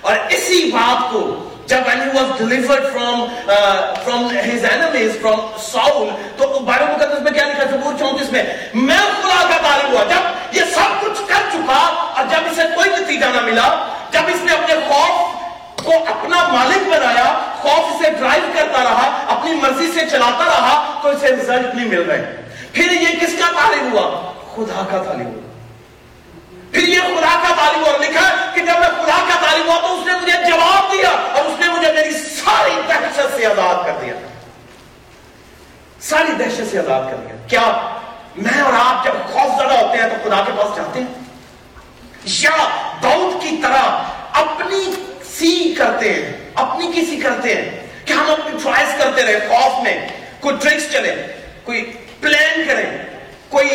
[0.00, 1.22] اور اسی بات کو
[1.66, 3.22] جب when he was delivered from
[3.54, 6.10] uh, from his enemies from Saul.
[6.36, 8.42] تو بائبل مقدس میں کیا لکھا زبور 34 میں
[8.74, 11.78] میں خدا کا طالب ہوا۔ جب یہ سب کچھ کر چکا
[12.16, 13.68] اور جب اسے کوئی نتیجہ نہ ملا
[14.10, 17.26] جب اس نے اپنے خوف کو اپنا مالک بنایا
[17.62, 22.02] خوف سے ڈرائیو کرتا رہا اپنی مرضی سے چلاتا رہا تو اسے رزلٹ نہیں مل
[22.02, 22.36] رہے۔
[22.72, 25.45] پھر یہ کس کا طالب ہوا؟ خدا کا طالب ہوا۔
[26.72, 30.00] پھر یہ خدا کا طالب اور لکھا کہ جب میں خدا کا طالب ہوا تو
[30.00, 33.92] اس نے مجھے جواب دیا اور اس نے مجھے میری ساری دہشت سے آزاد کر
[34.00, 34.14] دیا۔
[36.00, 37.94] ساری دہشت سے آزاد کر دیا۔ کیا
[38.36, 41.06] میں اور آپ جب خوف زدہ ہوتے ہیں تو خدا کے پاس جاتے ہیں؟
[42.24, 42.68] یا
[43.02, 44.02] دعوت کی طرح
[44.32, 49.82] اپنی سی کرتے ہیں، اپنی کسی کرتے ہیں کہ ہم اپنی چوائس کرتے رہے خوف
[49.82, 50.08] میں
[50.40, 51.26] کوئی ٹرکس چلے
[51.64, 52.90] کوئی پلان کریں،
[53.48, 53.68] کوئی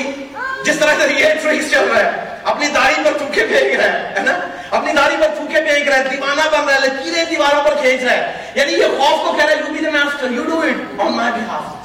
[0.66, 4.20] جس طرح سے یہ ٹرکس چل رہا ہے۔ اپنی داڑھی پر تھوکے پھینک رہا ہے
[4.20, 4.40] نا؟
[4.72, 8.04] اپنی داڑھی پر تھوکے پھینک رہا ہے دیوانہ بن رہا ہے لکیریں دیواروں پر کھینچ
[8.04, 10.60] رہا ہے یعنی یہ خوف کو کہہ رہا ہے you be the master you do
[10.60, 11.82] it on my behalf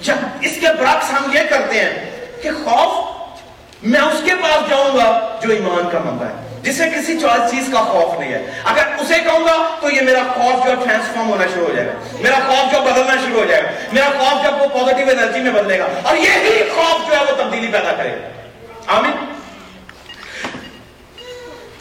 [0.00, 2.10] جب اس کے برعکس ہم یہ کرتے ہیں
[2.42, 3.20] کہ خوف،
[3.82, 7.80] میں اس کے پاس جاؤں گا جو ایمان کا منبع ہے، جسے کسی چیز کا
[7.80, 11.66] خوف نہیں ہے۔ اگر اسے کہوں گا تو یہ میرا خوف جو ٹرانسفارم ہونا شروع
[11.68, 14.66] ہو جائے گا۔ میرا خوف جو بدلنا شروع ہو جائے گا۔ میرا خوف جب وہ
[14.66, 18.39] پازیٹیو انرجی میں بدلے گا۔ اور یہی خوف جو ہے وہ تبدیلی پیدا کرے گا۔
[18.90, 19.32] آمین۔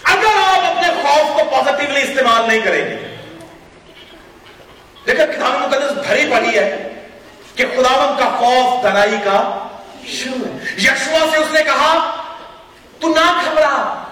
[0.03, 3.15] اگر آپ اپنے خوف کو پازیٹیولی استعمال نہیں کریں گے
[5.05, 6.93] لیکن کتاب مقدس بھری پڑی ہے
[7.55, 9.67] کہ خداون کا خوف، دنائی کا
[10.07, 12.23] شروع ہے۔ یشوا سے اس نے کہا،
[12.99, 14.03] تو نہ گھبرا،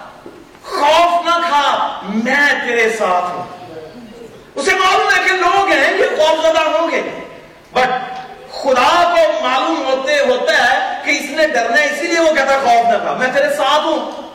[0.62, 3.44] خوف نہ کھا، میں تیرے ساتھ ہوں۔
[4.54, 7.02] اسے معلوم ہے کہ لوگ ہیں یہ خوف زدہ ہوں گے
[7.72, 7.90] بٹ
[8.62, 12.92] خدا کو معلوم ہوتے ہوتا ہے کہ اس نے ڈرنا اسی لیے وہ کہتا خوف
[12.92, 14.28] نہ کھا۔ میں تیرے ساتھ ہوں۔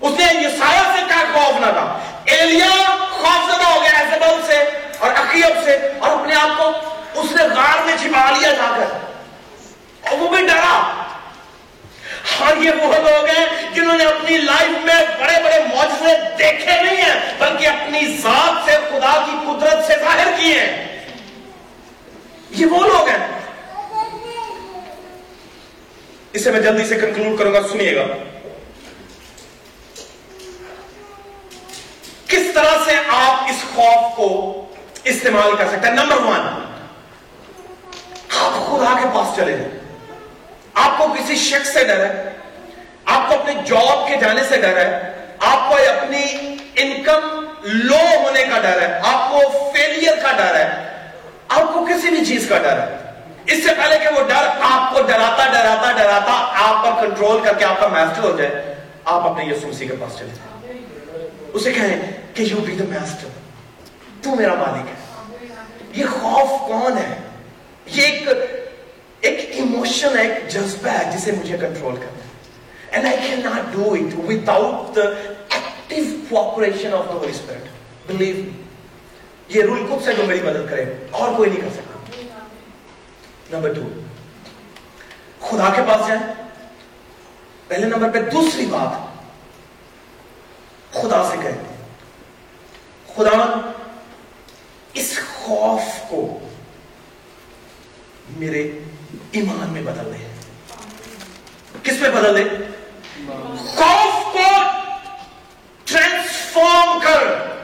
[0.00, 4.58] اس نے یسایہ سے کہا خوف نہ تھا ایلیا خوف زدہ ہو گیا ایسے سے
[4.98, 6.72] اور عقیب سے اور اپنے آپ کو
[7.14, 8.96] اس نے غار میں چھپا لیا جا کر۔
[10.08, 11.04] اور وہ بھی ڈرا۔
[12.38, 16.96] اور یہ وہ لوگ ہیں جنہوں نے اپنی لائف میں بڑے بڑے معجزے دیکھے نہیں
[16.96, 20.87] ہیں، بلکہ اپنی ذات سے، خدا کی قدرت سے ظاہر کیے ہیں۔
[22.50, 23.26] یہ وہ لوگ ہیں۔
[26.32, 28.06] اسے میں جلدی سے کنکلوڈ کروں گا، سنیے گا۔
[32.26, 34.64] کس طرح سے آپ اس خوف کو
[35.04, 36.40] استعمال کر سکتے ہیں؟ نمبر ون
[38.38, 39.78] آپ خدا کے پاس چلے جائیں۔
[40.74, 42.30] آپ کو کسی شخص سے ڈر ہے،
[43.04, 46.24] آپ کو اپنے جاب کے جانے سے ڈر ہے، آپ کو اپنی
[46.76, 50.87] انکم لو ہونے کا ڈر ہے، آپ کو فیلئر کا ڈر ہے۔
[51.48, 52.96] آپ کو کسی بھی چیز کا ڈر ہے؟
[53.46, 57.54] اس سے پہلے کہ وہ ڈر آپ کو ڈراتا ڈراتا ڈراتا، آپ پر کنٹرول کر
[57.58, 61.72] کے آپ کا میسٹر ہو جائے، آپ اپنے یسوع مسیح کے پاس چلے جائیں۔ اسے
[61.72, 63.28] کہیں کہ یو بی دا میسٹر
[64.22, 64.96] تو میرا مالک ہے۔
[65.92, 67.14] یہ خوف کون ہے؟
[67.86, 68.28] یہ ایک
[69.20, 72.26] ایک ایموشن ہے، ایک جذبہ ہے جسے مجھے کنٹرول کرنا ہے۔
[72.90, 75.02] And I can not do it without the
[75.48, 77.64] active cooperation of the Holy Spirit
[78.06, 78.62] believe me
[79.48, 82.22] یہ رول خود سے جو میری مدد کرے؟ اور کوئی نہیں کر سکتا۔
[83.50, 83.80] نمبر ٹو
[85.40, 86.34] خدا کے پاس جائیں۔
[87.68, 89.08] پہلے نمبر پہ دوسری بات
[90.94, 91.76] خدا سے کہیں
[93.16, 93.70] خدا
[94.92, 96.38] اس خوف کو
[98.36, 98.78] میرے
[99.32, 100.26] ایمان میں بدل دے۔
[101.82, 102.64] کس میں بدل دے؟
[103.58, 104.62] خوف کو
[105.84, 107.57] ٹرانسفارم کر۔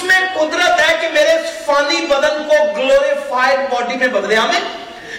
[0.00, 1.32] اس میں قدرت ہے کہ میرے
[1.66, 4.60] فانی بدن کو گلوریفائڈ باڈی میں بدلے ہمیں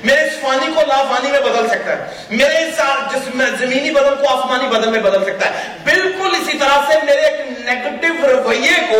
[0.04, 2.72] میرے اس فانی کو لافانی میں بدل سکتا ہے۔ میرے
[3.12, 7.22] جسم زمینی بدن کو آسمانی بدن میں بدل سکتا ہے۔ بالکل اسی طرح سے میرے
[7.22, 9.00] ایک نیگیٹو رویے کو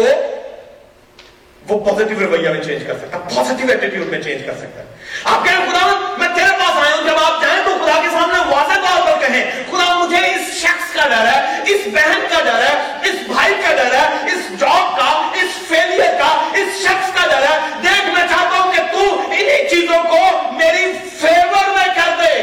[1.68, 4.86] وہ پازیٹیو رویہ میں چینج کر سکتا ہے۔ پازیٹیو ایٹیٹیوڈ میں چینج کر سکتا ہے۔
[5.24, 8.56] آپ کہیں خدا، میں تیرے پاس آیا ہوں۔ جب آپ جائیں تو خدا کے سامنے
[8.56, 12.64] واضح طور پر کہیں، خدا، مجھے اس شخص کا ڈر ہے، اس بہن کا ڈر
[12.64, 15.31] ہے، اس بھائی کا ڈر ہے، اس جاب کا
[15.72, 20.20] فیلئر کا اس شخص کا ہے۔ دیکھ میں چاہتا ہوں کہ تو انہی چیزوں کو
[20.52, 20.86] میری
[21.20, 22.34] فیور میں کر دے۔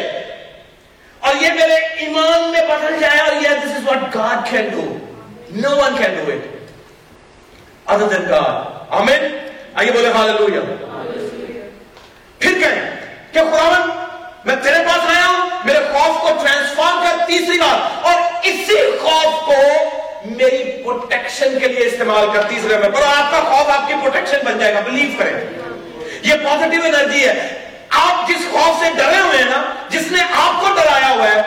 [1.21, 4.85] اور یہ میرے ایمان میں بدل جائے اور یہ this is what God can do
[5.51, 6.47] no one can do it
[7.87, 9.39] other than God آمین۔
[9.75, 10.61] آئیے بولے ہاللویا
[12.39, 12.91] پھر کہیں
[13.33, 13.91] کہ خداون
[14.45, 19.47] میں تیرے پاس آیا ہوں میرے خوف کو ٹرانسفارم کر تیسری بات اور اسی خوف
[19.47, 19.61] کو
[20.25, 24.37] میری پروٹیکشن کے لیے استعمال کر تیسرے میں پر آپ کا خوف آپ کی پروٹیکشن
[24.45, 25.33] بن جائے گا بلیو کریں۔
[26.23, 30.61] یہ پازیٹیو انرجی ہے۔ آپ جس خوف سے ڈرے ہوئے ہیں نا، جس نے آپ
[30.61, 31.43] کو ڈرایا ہوا ہے،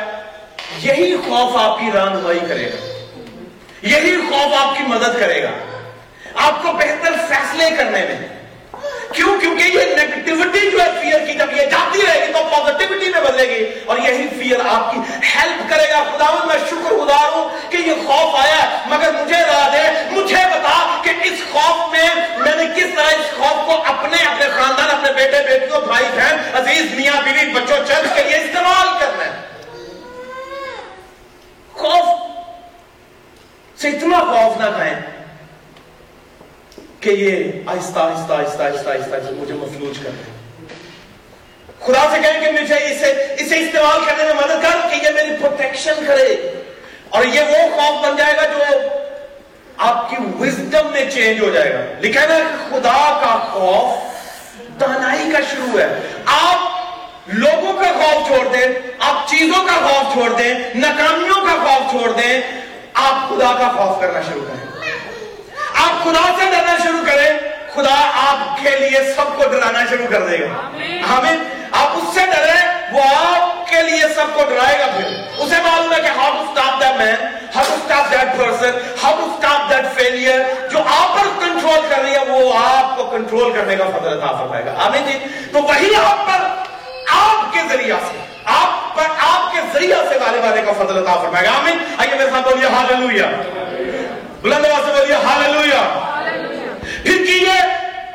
[0.77, 3.05] یہی خوف آپ کی رہنمائی کرے گا۔
[3.81, 5.49] یہی خوف آپ کی مدد کرے گا۔
[6.35, 8.40] آپ کو بہتر فیصلے کرنے میں۔
[9.13, 13.09] کیوں؟ کیونکہ یہ نیگیٹیوٹی جو ہے فیئر کی جب یہ جاتی رہے گی تو پازیٹیوٹی
[13.09, 14.99] میں بدلے گی اور یہی فیئر آپ کی
[15.35, 19.41] ہیلپ کرے گا۔ خدا میں شکر گزار ہوں کہ یہ خوف آیا ہے، مگر مجھے
[19.41, 23.81] راہ دے مجھے بتا کہ اس خوف میں میں نے کس طرح اس خوف کو
[23.85, 28.37] اپنے اپنے خاندان، اپنے بیٹے، بیٹیوں، بھائی بہن، عزیز میاں، بیوی، بچوں چرچ کے لیے
[28.37, 29.39] استعمال کرنا ہے۔
[31.73, 32.19] خوف
[33.81, 35.20] سے اتنا خوف نہ کہیں
[37.01, 40.41] کہ یہ آہستہ آہستہ آہستہ آہستہ آہستہ مجھے مفلوج کر دے
[41.85, 45.29] خدا سے کہیں کہ مجھے اسے اسے استعمال کرنے میں مدد کر کہ یہ میری
[45.41, 46.61] پروٹیکشن کرے۔
[47.09, 48.63] اور یہ وہ خوف بن جائے گا جو
[49.77, 52.37] آپ کی وزڈم میں چینج ہو جائے گا۔ لکھا نا
[52.69, 54.11] خدا کا خوف
[54.79, 56.59] دانائی کا شروع ہے۔ آپ
[57.27, 58.67] لوگوں کا خوف چھوڑ دیں،
[58.99, 62.41] آپ چیزوں کا خوف چھوڑ دیں، ناکامیوں کا خوف چھوڑ دیں،
[62.93, 64.70] آپ خدا کا خوف کرنا شروع کریں۔
[65.83, 67.39] آپ خدا سے ڈرنا شروع کریں
[67.73, 67.95] خدا
[68.29, 70.69] آپ کے لیے سب کو ڈرانا شروع کر دے گا۔
[71.09, 71.37] ہمیں
[71.71, 72.59] آپ اس سے ڈرے
[72.91, 76.43] وہ آپ کے لیے سب کو ڈرائے گا پھر۔ اسے معلوم ہے کہ how to
[76.49, 77.15] stop that man
[77.55, 80.39] how to stop that person how to stop that failure
[80.71, 84.27] جو آپ پر کنٹرول کر رہی ہے وہ آپ کو کنٹرول کرنے کا فضل عطا
[84.27, 85.17] فرمائے گا۔ آمین جی۔
[85.53, 86.47] تو وہی آپ پر
[87.13, 91.15] آپ کے ذریعہ سے آپ پر آپ کے ذریعہ سے والے والے کا فضل عطا
[91.21, 93.25] فرمائے گا۔ آمین۔ آئیے میرے ساتھ بولیے ہاللویا
[94.43, 95.81] بلند آواز سے بولیے، ہاللویا۔
[97.03, 97.59] پھر کیجیے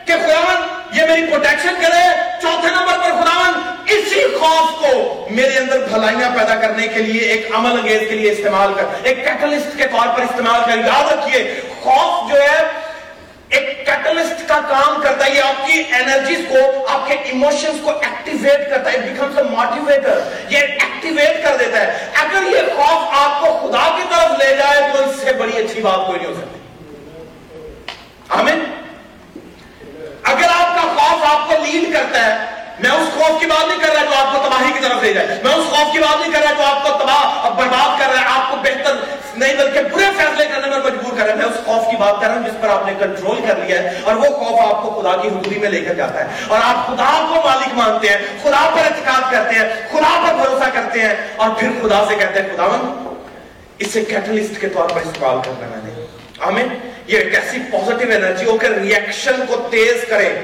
[0.04, 2.02] کہ خداون یہ میری پروٹیکشن کرے،
[2.42, 3.60] چوتھے نمبر پر خداون
[3.94, 8.30] اسی خوف کو میرے اندر بھلائیاں پیدا کرنے کے لیے ایک عمل انگیز کے لیے
[8.30, 11.44] استعمال کر، ایک کیٹلسٹ کے طور پر استعمال کر، یاد رکھیے،
[11.82, 12.60] خوف جو ہے
[13.48, 17.90] ایک کیٹلسٹ کا کام کرتا ہے، یہ آپ کی انرجیز کو، آپ کے ایموشنز کو
[17.90, 23.40] ایکٹیویٹ کرتا ہے بیکمز اے موٹیویٹر یہ ایکٹیویٹ کر دیتا ہے۔ اگر یہ خوف آپ
[23.40, 26.34] کو خدا کی طرف لے جائے تو اس سے بڑی اچھی بات کوئی نہیں ہو
[26.34, 26.60] سکتی۔
[28.28, 28.64] آمین؟
[30.22, 33.78] اگر آپ کا خوف آپ کو لیڈ کرتا ہے میں اس خوف کی بات نہیں
[33.78, 36.20] کر رہا جو آپ کو تباہی کی طرف لے جائے۔ میں اس خوف کی بات
[36.20, 38.96] نہیں کر رہا جو آپ کو تباہ اور برباد کر رہا ہے۔ آپ کو بہتر
[39.36, 42.14] نہیں بلکہ برے فیصلے کرنے میں مجبور کر رہا ہے۔ میں اس خوف کی بات
[42.20, 44.82] کر رہا ہوں جس پر آپ نے کنٹرول کر لیا ہے اور وہ خوف آپ
[44.82, 48.08] کو خدا کی حضوری میں لے کر جاتا ہے۔ اور آپ خدا کو مالک مانتے
[48.08, 52.16] ہیں، خدا پر اعتقاد کرتے ہیں، خدا پر بھروسہ کرتے ہیں اور پھر خدا سے
[52.16, 53.14] کہتے ہیں خداون
[53.78, 56.06] اسے کیٹلسٹ کے طور پر استعمال کرنا میں نے۔
[56.40, 60.38] آمین۔ یہ ایک ایسی پوزیٹیو انرجی ہو کر ریئیکشن کو تیز کرے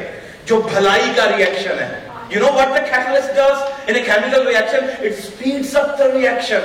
[0.46, 4.84] جو بھلائی کا ریئیکشن ہے۔ You know what the catalyst does in a chemical reaction?
[5.02, 6.62] It speeds up the reaction.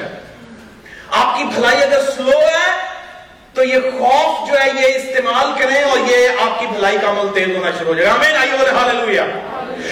[1.09, 2.71] آپ کی بھلائی اگر سلو ہے
[3.53, 7.33] تو یہ خوف جو ہے یہ استعمال کریں اور یہ آپ کی بھلائی کا عمل
[7.35, 9.23] تیز ہونا شروع ہو جائے گا آمین آئیے بولے ہاللویا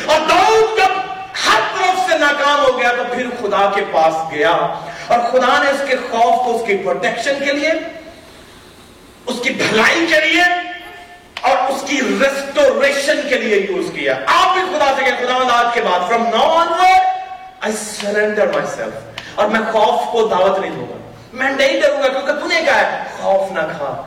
[0.08, 0.98] اور داؤد جب
[1.46, 5.70] ہر طرف سے ناکام ہو گیا تو پھر خدا کے پاس گیا اور خدا نے
[5.70, 7.72] اس کے خوف کو اس کی پروٹیکشن کے لیے
[9.26, 10.44] اس کی بھلائی کے لیے
[11.46, 15.74] اور اس کی ریسٹوریشن کے لیے یوز کیا۔ آپ بھی خدا سے کہ خدا آج
[15.74, 16.68] کے بعد from now on
[17.62, 20.98] I surrender myself اور میں خوف کو دعوت نہیں دوں گا۔
[21.34, 24.02] میں نہیں ڈروں گا کیونکہ تو نے کہا ہے، خوف نہ کھا،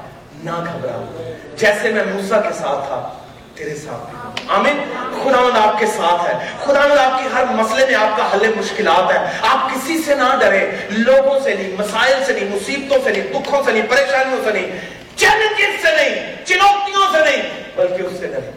[0.45, 3.19] نہ گھبرا۔ جیسے میں موسا کے ساتھ تھا،
[3.55, 4.77] تیرے ساتھ بھی آمین۔
[5.23, 9.13] خداوند آپ کے ساتھ ہے۔ خداوند آپ کی ہر مسئلے میں آپ کا حل مشکلات
[9.13, 13.23] ہے آپ کسی سے نہ ڈرے لوگوں سے نہیں، مسائل سے نہیں، مصیبتوں سے نہیں،
[13.23, 17.43] دکھوں سے نہیں، پریشانیوں سے نہیں۔ چیلنجز سے نہیں، چنوتیوں سے نہیں،
[17.77, 18.51] بلکہ اس سے ڈرے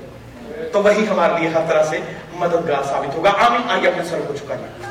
[0.73, 1.99] تو وہی ہمارے لیے ہر طرح سے
[2.33, 4.85] مددگار ثابت ہوگا۔ آمین۔ آئیے اپنے سر کو چکا چکائیے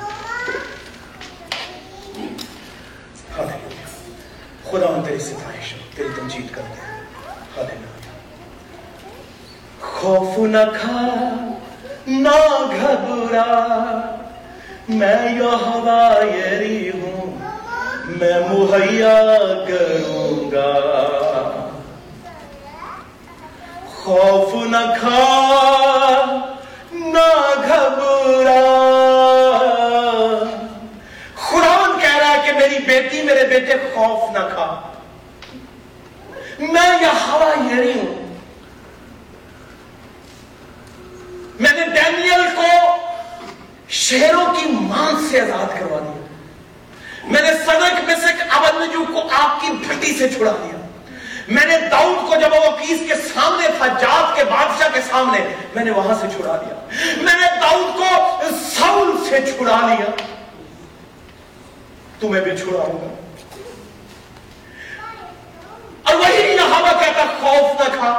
[4.70, 7.74] خدا ان تیری ستائش تیری تمجید کرتے ہیں۔
[9.80, 11.08] خوف نہ کھا،
[12.06, 12.36] نہ
[12.80, 13.66] گھبرا۔
[14.88, 17.38] میں یہوا یری ہوں،
[18.06, 19.36] میں مہیا
[19.68, 21.29] کروں گا۔
[24.04, 26.24] خوف نہ کھا،
[26.92, 28.60] نہ گھبرا۔
[31.34, 34.80] خران کہہ رہا ہے کہ میری بیٹی میرے بیٹے خوف نہ کھا۔
[36.58, 38.36] میں یہ ہوا یری ہوں۔
[41.60, 42.96] میں نے ڈینیل کو
[43.88, 46.26] شہروں کی مان سے آزاد کروا دیا۔
[47.24, 50.79] میں نے صدق میں سے ابنجو کو آپ کی بھٹی سے چھڑا دیا۔
[51.50, 55.38] میں نے داؤد کو جب وہ کیس کے سامنے تھا جات کے بادشاہ کے سامنے،
[55.74, 56.74] میں نے وہاں سے چھڑا دیا۔
[57.22, 58.10] میں نے داؤد کو
[58.66, 60.10] ساؤل سے چھڑا لیا۔
[62.20, 63.08] تمہیں بھی چھڑاؤں گا
[66.02, 68.12] اور وہی یہاں میں کہتا، خوف نہ کھا۔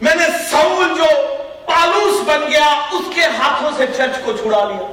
[0.00, 1.10] میں نے ساؤل جو
[1.66, 4.86] پالوس بن گیا، اس کے ہاتھوں سے چرچ کو چھڑا لیا۔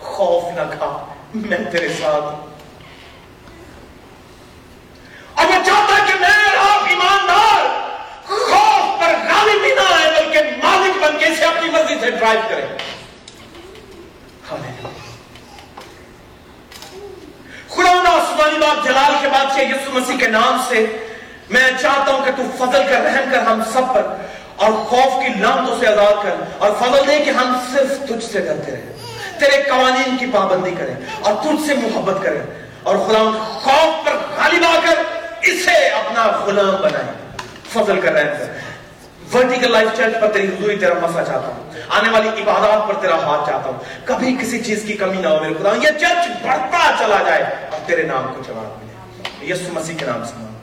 [0.00, 0.90] خوف نہ کھا،
[1.34, 2.54] میں تیرے ساتھ
[5.38, 7.64] اور میں چاہتا کہ میں آپ ایماندار
[8.26, 12.40] خوف پر غالب بھی نہ آئے بلکہ مالک بن کے اسے اپنی مرضی سے ڈرائیو
[12.48, 12.66] کرے
[17.68, 20.86] خدا آسمانی بات جلال کے بعد سے یسو مسیح کے نام سے
[21.50, 24.16] میں چاہتا ہوں کہ تو فضل کر، رحم کر ہم سب پر
[24.56, 28.40] اور خوف کی لانتوں سے آزاد کر اور فضل دے کہ ہم صرف تجھ سے
[28.40, 28.92] ڈرتے رہیں،
[29.40, 32.40] تیرے قوانین کی پابندی کریں اور تجھ سے محبت کریں
[32.82, 34.98] اور خدا خوف پر غالب آ کر
[35.42, 37.12] اسے اپنا غلام بنائیں۔
[37.72, 38.60] فضل کر رہے ہیں
[39.34, 43.14] ورٹیکل لائف چرچ پر تیری حضوری تیرا مسا چاہتا ہوں۔ آنے والی عبادات پر تیرا
[43.14, 46.90] ہاتھ چاہتا ہوں۔ کبھی کسی چیز کی کمی نہ ہو میرے خدا، یہ چرچ بڑھتا
[46.98, 48.85] چلا جائے۔ اور تیرے نام کو جواب ملے
[49.42, 50.55] یسو مسیح کے نام سے۔